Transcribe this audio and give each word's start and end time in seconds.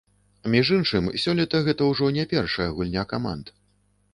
Між 0.53 0.71
іншым, 0.77 1.09
сёлета 1.23 1.61
гэта 1.67 1.91
ўжо 1.91 2.09
не 2.17 2.25
першая 2.35 2.69
гульня 2.79 3.05
каманд. 3.13 3.45